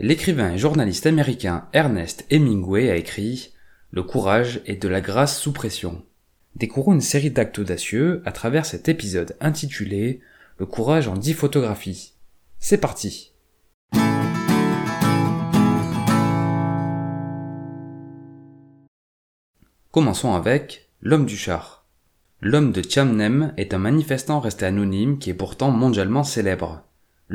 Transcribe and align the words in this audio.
L'écrivain 0.00 0.50
et 0.50 0.58
journaliste 0.58 1.06
américain 1.06 1.68
Ernest 1.72 2.26
Hemingway 2.28 2.90
a 2.90 2.96
écrit 2.96 3.52
Le 3.92 4.02
courage 4.02 4.60
est 4.66 4.82
de 4.82 4.88
la 4.88 5.00
grâce 5.00 5.38
sous 5.38 5.52
pression. 5.52 6.04
Découvrons 6.56 6.94
une 6.94 7.00
série 7.00 7.30
d'actes 7.30 7.60
audacieux 7.60 8.20
à 8.24 8.32
travers 8.32 8.66
cet 8.66 8.88
épisode 8.88 9.36
intitulé 9.40 10.20
Le 10.58 10.66
courage 10.66 11.06
en 11.06 11.16
dix 11.16 11.32
photographies. 11.32 12.14
C'est 12.58 12.78
parti 12.78 13.34
Commençons 19.92 20.34
avec 20.34 20.90
l'homme 21.02 21.24
du 21.24 21.36
char. 21.36 21.86
L'homme 22.40 22.72
de 22.72 22.82
Chamnem 22.82 23.54
est 23.56 23.72
un 23.74 23.78
manifestant 23.78 24.40
resté 24.40 24.66
anonyme 24.66 25.20
qui 25.20 25.30
est 25.30 25.34
pourtant 25.34 25.70
mondialement 25.70 26.24
célèbre. 26.24 26.84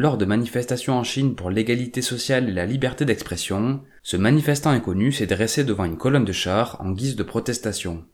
Lors 0.00 0.16
de 0.16 0.24
manifestations 0.24 0.96
en 0.96 1.02
Chine 1.02 1.34
pour 1.34 1.50
l'égalité 1.50 2.02
sociale 2.02 2.48
et 2.48 2.52
la 2.52 2.66
liberté 2.66 3.04
d'expression, 3.04 3.82
ce 4.04 4.16
manifestant 4.16 4.70
inconnu 4.70 5.10
s'est 5.10 5.26
dressé 5.26 5.64
devant 5.64 5.86
une 5.86 5.96
colonne 5.96 6.24
de 6.24 6.30
chars 6.30 6.80
en 6.80 6.92
guise 6.92 7.16
de 7.16 7.24
protestation. 7.24 8.04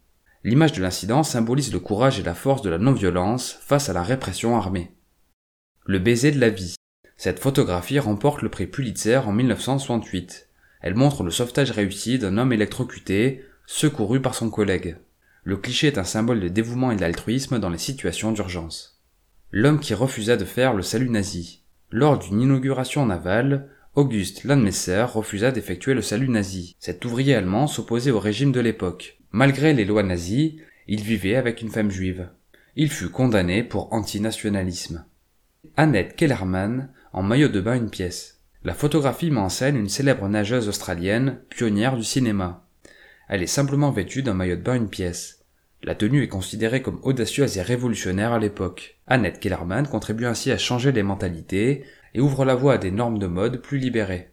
L'image 0.45 0.73
de 0.73 0.81
l'incident 0.81 1.23
symbolise 1.23 1.75
le 1.75 1.81
courage 1.81 2.19
et 2.19 2.23
la 2.23 2.33
force 2.33 2.63
de 2.63 2.71
la 2.71 2.79
non-violence 2.79 3.59
face 3.61 3.91
à 3.91 3.93
la 3.93 4.03
répression 4.03 4.57
armée. 4.57 4.95
Le 5.85 5.99
baiser 5.99 6.33
de 6.33 6.41
la 6.41 6.49
vie. 6.49 6.75
Cette 7.19 7.39
photographie 7.39 7.99
remporte 7.99 8.41
le 8.41 8.49
prix 8.49 8.67
Pulitzer 8.67 9.19
en 9.19 9.33
1968. 9.33 10.49
Elle 10.81 10.95
montre 10.95 11.23
le 11.23 11.31
sauvetage 11.31 11.71
réussi 11.71 12.19
d'un 12.19 12.39
homme 12.39 12.55
électrocuté 12.55 13.45
secouru 13.67 14.23
par 14.23 14.35
son 14.35 14.49
collègue. 14.49 14.97
Le 15.43 15.59
cliché 15.59 15.89
est 15.89 15.99
un 15.99 16.05
symbole 16.05 16.41
de 16.41 16.49
dévouement 16.49 16.93
et 16.93 16.97
d'altruisme 16.97 17.59
dans 17.59 17.69
les 17.69 17.77
situations 17.77 18.33
d'urgence. 18.33 19.03
L'homme 19.51 19.81
qui 19.81 19.93
refusa 19.93 20.39
de 20.39 20.47
faire 20.47 20.73
le 20.73 20.83
salut 20.83 21.11
nazi. 21.11 21.64
Lors 21.97 22.19
d'une 22.19 22.41
inauguration 22.41 23.07
navale, 23.07 23.69
Auguste 23.95 24.43
Landmesser 24.43 25.05
refusa 25.05 25.53
d'effectuer 25.53 25.95
le 25.95 26.03
salut 26.03 26.29
nazi. 26.29 26.75
Cet 26.81 27.05
ouvrier 27.05 27.37
allemand 27.37 27.69
s'opposait 27.69 28.11
au 28.11 28.19
régime 28.19 28.51
de 28.51 28.59
l'époque. 28.59 29.21
Malgré 29.31 29.73
les 29.73 29.85
lois 29.85 30.03
nazies, 30.03 30.59
il 30.89 31.03
vivait 31.03 31.37
avec 31.37 31.63
une 31.63 31.71
femme 31.71 31.93
juive. 31.93 32.31
Il 32.75 32.91
fut 32.91 33.11
condamné 33.11 33.63
pour 33.63 33.93
antinationalisme. 33.93 35.05
Annette 35.77 36.17
Kellerman, 36.17 36.91
en 37.13 37.23
maillot 37.23 37.47
de 37.47 37.61
bain 37.61 37.77
une 37.77 37.91
pièce. 37.91 38.41
La 38.65 38.75
photographie 38.75 39.31
met 39.31 39.39
en 39.39 39.49
scène 39.49 39.77
une 39.77 39.89
célèbre 39.89 40.29
nageuse 40.29 40.69
australienne, 40.69 41.43
pionnière 41.49 41.97
du 41.97 42.03
cinéma. 42.03 42.67
Elle 43.29 43.45
est 43.45 43.47
simplement 43.47 43.93
vêtue 43.93 44.25
d'un 44.25 44.35
maillot 44.35 44.57
de 44.57 44.63
bain 44.63 44.75
une 44.75 44.91
pièce. 44.91 45.44
La 45.87 45.95
tenue 45.95 46.23
est 46.23 46.29
considérée 46.29 46.81
comme 46.81 46.99
audacieuse 47.03 47.59
et 47.59 47.63
révolutionnaire 47.63 48.33
à 48.33 48.39
l'époque. 48.39 48.99
Annette 49.07 49.39
Kellerman 49.39 49.87
contribue 49.87 50.25
ainsi 50.25 50.51
à 50.51 50.57
changer 50.57 50.93
les 50.93 51.03
mentalités 51.03 51.85
et 52.15 52.21
ouvre 52.21 52.47
la 52.47 52.55
voie 52.55 52.75
à 52.75 52.79
des 52.79 52.91
normes 52.91 53.19
de 53.19 53.27
mode 53.27 53.61
plus 53.61 53.77
libérées. 53.77 54.31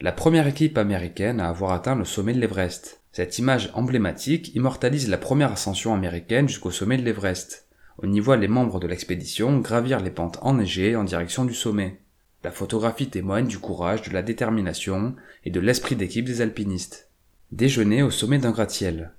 La 0.00 0.10
première 0.10 0.46
équipe 0.46 0.78
américaine 0.78 1.38
à 1.38 1.50
avoir 1.50 1.72
atteint 1.72 1.96
le 1.96 2.06
sommet 2.06 2.32
de 2.32 2.40
l'Everest. 2.40 3.02
Cette 3.12 3.38
image 3.38 3.70
emblématique 3.74 4.54
immortalise 4.54 5.10
la 5.10 5.18
première 5.18 5.52
ascension 5.52 5.92
américaine 5.92 6.48
jusqu'au 6.48 6.70
sommet 6.70 6.96
de 6.96 7.02
l'Everest. 7.02 7.68
On 8.02 8.10
y 8.10 8.18
voit 8.18 8.38
les 8.38 8.48
membres 8.48 8.80
de 8.80 8.86
l'expédition 8.86 9.58
gravir 9.58 10.00
les 10.00 10.10
pentes 10.10 10.38
enneigées 10.40 10.96
en 10.96 11.04
direction 11.04 11.44
du 11.44 11.52
sommet. 11.52 12.00
La 12.42 12.52
photographie 12.52 13.10
témoigne 13.10 13.48
du 13.48 13.58
courage, 13.58 14.00
de 14.08 14.14
la 14.14 14.22
détermination 14.22 15.14
et 15.44 15.50
de 15.50 15.60
l'esprit 15.60 15.94
d'équipe 15.94 16.24
des 16.24 16.40
alpinistes. 16.40 17.10
Déjeuner 17.52 18.02
au 18.02 18.10
sommet 18.10 18.38
d'un 18.38 18.52
gratte-ciel. 18.52 19.12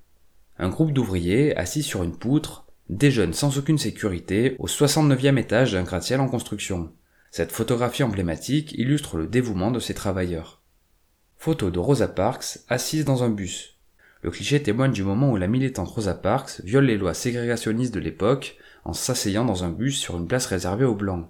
Un 0.62 0.68
groupe 0.68 0.92
d'ouvriers, 0.92 1.56
assis 1.56 1.84
sur 1.84 2.04
une 2.04 2.18
poutre, 2.18 2.68
déjeune 2.90 3.32
sans 3.32 3.58
aucune 3.58 3.78
sécurité 3.78 4.58
au 4.60 4.68
69e 4.68 5.38
étage 5.38 5.72
d'un 5.72 5.84
gratte-ciel 5.84 6.20
en 6.20 6.28
construction. 6.28 6.92
Cette 7.32 7.54
photographie 7.54 8.04
emblématique 8.04 8.74
illustre 8.74 9.16
le 9.16 9.28
dévouement 9.28 9.72
de 9.72 9.80
ces 9.80 9.94
travailleurs. 9.94 10.62
Photo 11.38 11.72
de 11.72 11.80
Rosa 11.80 12.10
Parks 12.10 12.60
assise 12.68 13.06
dans 13.06 13.24
un 13.24 13.30
bus. 13.30 13.80
Le 14.22 14.32
cliché 14.32 14.62
témoigne 14.62 14.92
du 14.92 15.04
moment 15.04 15.32
où 15.32 15.38
la 15.38 15.48
militante 15.48 15.88
Rosa 15.88 16.14
Parks 16.14 16.60
viole 16.66 16.88
les 16.88 16.98
lois 16.98 17.14
ségrégationnistes 17.14 17.94
de 17.94 18.02
l'époque 18.02 18.58
en 18.84 18.92
s'asseyant 18.92 19.46
dans 19.46 19.64
un 19.64 19.70
bus 19.70 19.98
sur 19.98 20.18
une 20.18 20.28
place 20.28 20.48
réservée 20.48 20.84
aux 20.84 20.96
blancs. 20.96 21.30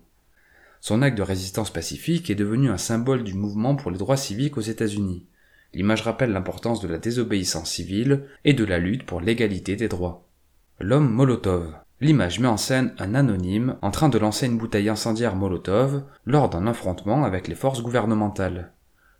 Son 0.82 1.04
acte 1.04 1.20
de 1.20 1.24
résistance 1.24 1.72
pacifique 1.72 2.32
est 2.32 2.36
devenu 2.36 2.72
un 2.72 2.80
symbole 2.80 3.24
du 3.24 3.36
mouvement 3.36 3.76
pour 3.76 3.92
les 3.92 4.00
droits 4.00 4.18
civiques 4.18 4.58
aux 4.58 4.62
États-Unis. 4.62 5.28
L'image 5.74 6.02
rappelle 6.02 6.32
l'importance 6.32 6.82
de 6.82 6.88
la 6.88 6.98
désobéissance 6.98 7.72
civile 7.72 8.26
et 8.44 8.54
de 8.54 8.66
la 8.66 8.80
lutte 8.80 9.06
pour 9.06 9.22
l'égalité 9.22 9.76
des 9.76 9.88
droits. 9.88 10.26
L'homme 10.80 11.10
Molotov. 11.10 11.74
L'image 12.02 12.40
met 12.40 12.48
en 12.48 12.58
scène 12.58 12.94
un 12.98 13.14
anonyme 13.14 13.76
en 13.82 13.92
train 13.92 14.10
de 14.10 14.18
lancer 14.18 14.46
une 14.46 14.58
bouteille 14.58 14.90
incendiaire 14.90 15.36
Molotov 15.36 16.04
lors 16.26 16.50
d'un 16.50 16.66
affrontement 16.66 17.26
avec 17.26 17.48
les 17.48 17.56
forces 17.56 17.84
gouvernementales. 17.84 18.72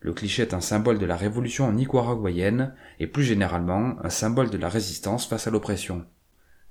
Le 0.02 0.14
cliché 0.14 0.44
est 0.44 0.54
un 0.54 0.62
symbole 0.62 0.98
de 0.98 1.06
la 1.06 1.18
révolution 1.18 1.72
nicaraguayenne 1.74 2.74
et 3.02 3.08
plus 3.08 3.24
généralement 3.24 3.96
un 4.02 4.10
symbole 4.10 4.50
de 4.50 4.58
la 4.58 4.70
résistance 4.70 5.28
face 5.28 5.48
à 5.48 5.52
l'oppression. 5.52 6.06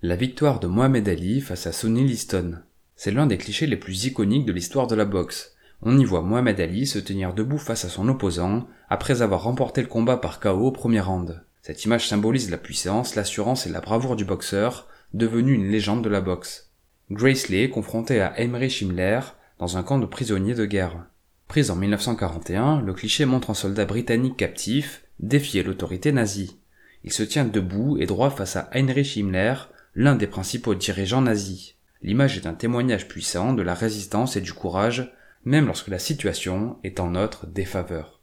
La 0.00 0.16
victoire 0.16 0.60
de 0.60 0.66
Mohamed 0.66 1.09
Ali 1.09 1.43
face 1.43 1.66
à 1.66 1.72
Sonny 1.72 2.05
Liston. 2.05 2.55
C'est 2.97 3.10
l'un 3.10 3.27
des 3.27 3.37
clichés 3.37 3.66
les 3.66 3.77
plus 3.77 4.06
iconiques 4.06 4.47
de 4.47 4.53
l'histoire 4.53 4.87
de 4.87 4.95
la 4.95 5.05
boxe. 5.05 5.55
On 5.83 5.99
y 5.99 6.05
voit 6.05 6.22
Mohamed 6.22 6.61
Ali 6.61 6.87
se 6.87 6.99
tenir 6.99 7.34
debout 7.34 7.59
face 7.59 7.84
à 7.84 7.89
son 7.89 8.09
opposant 8.09 8.66
après 8.89 9.22
avoir 9.22 9.44
remporté 9.44 9.81
le 9.81 9.87
combat 9.87 10.16
par 10.16 10.41
KO 10.41 10.66
au 10.66 10.72
premier 10.72 11.00
round. 11.00 11.44
Cette 11.62 11.84
image 11.84 12.09
symbolise 12.09 12.50
la 12.50 12.59
puissance, 12.59 13.15
l'assurance 13.15 13.66
et 13.66 13.71
la 13.71 13.81
bravoure 13.81 14.16
du 14.16 14.25
boxeur, 14.25 14.89
devenu 15.15 15.53
une 15.53 15.71
légende 15.71 16.03
de 16.03 16.09
la 16.09 16.21
boxe. 16.21 16.72
Grace 17.11 17.49
Lee 17.49 17.71
confronté 17.71 18.21
à 18.21 18.34
Heinrich 18.39 18.83
Himmler 18.83 19.21
dans 19.59 19.77
un 19.77 19.83
camp 19.83 19.99
de 19.99 20.06
prisonniers 20.06 20.55
de 20.55 20.66
guerre. 20.66 21.06
Prise 21.47 21.71
en 21.71 21.77
1941, 21.77 22.81
le 22.81 22.93
cliché 22.93 23.25
montre 23.25 23.50
un 23.50 23.55
soldat 23.55 23.84
britannique 23.84 24.37
captif 24.37 25.05
défier 25.21 25.62
l'autorité 25.62 26.12
nazie. 26.12 26.59
Il 27.05 27.12
se 27.12 27.22
tient 27.22 27.45
debout 27.45 27.97
et 27.99 28.06
droit 28.06 28.31
face 28.31 28.56
à 28.56 28.69
Heinrich 28.72 29.16
Himmler, 29.16 29.55
l'un 29.95 30.16
des 30.16 30.27
principaux 30.27 30.75
dirigeants 30.75 31.22
nazis. 31.22 31.77
L'image 32.03 32.37
est 32.37 32.47
un 32.47 32.55
témoignage 32.55 33.09
puissant 33.09 33.53
de 33.53 33.62
la 33.62 33.75
résistance 33.75 34.37
et 34.37 34.41
du 34.41 34.53
courage 34.53 35.12
même 35.44 35.66
lorsque 35.66 35.88
la 35.88 35.99
situation 35.99 36.78
est 36.84 37.00
en 37.00 37.10
notre 37.10 37.47
défaveur. 37.47 38.21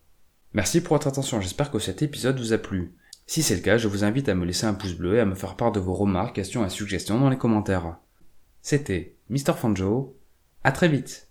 Merci 0.54 0.82
pour 0.82 0.96
votre 0.96 1.08
attention, 1.08 1.42
j'espère 1.42 1.72
que 1.72 1.80
cet 1.80 2.02
épisode 2.02 2.40
vous 2.40 2.54
a 2.54 2.58
plu. 2.58 2.96
Si 3.28 3.42
c'est 3.42 3.56
le 3.56 3.62
cas, 3.62 3.78
je 3.78 3.88
vous 3.88 4.04
invite 4.04 4.30
à 4.30 4.36
me 4.36 4.46
laisser 4.46 4.66
un 4.66 4.74
pouce 4.74 4.94
bleu 4.94 5.16
et 5.16 5.20
à 5.20 5.26
me 5.26 5.36
faire 5.36 5.56
part 5.56 5.72
de 5.72 5.80
vos 5.80 5.94
remarques, 5.94 6.36
questions 6.36 6.66
et 6.66 6.70
suggestions 6.70 7.20
dans 7.20 7.30
les 7.30 7.38
commentaires. 7.38 7.98
C'était 8.62 9.16
Mr. 9.30 9.54
Fanjo, 9.58 10.18
à 10.64 10.72
très 10.72 10.88
vite 10.88 11.25